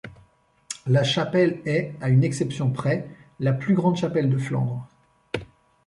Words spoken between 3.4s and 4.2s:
plus grande